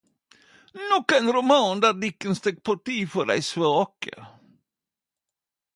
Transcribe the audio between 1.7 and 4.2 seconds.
der Dickens tek parti for dei svake.